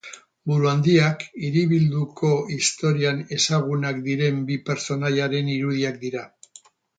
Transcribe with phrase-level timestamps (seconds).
[0.51, 6.27] Buruhandiak Hiribilduko historian ezagunak diren bi pertsonaiaren irudiak dira.